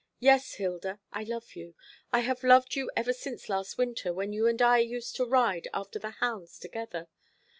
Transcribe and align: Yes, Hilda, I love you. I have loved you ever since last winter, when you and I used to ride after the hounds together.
Yes, 0.19 0.55
Hilda, 0.55 0.99
I 1.13 1.23
love 1.23 1.55
you. 1.55 1.75
I 2.11 2.21
have 2.21 2.43
loved 2.43 2.75
you 2.75 2.89
ever 2.95 3.13
since 3.13 3.49
last 3.49 3.77
winter, 3.77 4.11
when 4.11 4.33
you 4.33 4.47
and 4.47 4.59
I 4.59 4.79
used 4.79 5.15
to 5.17 5.25
ride 5.25 5.67
after 5.75 5.99
the 5.99 6.09
hounds 6.09 6.57
together. 6.57 7.07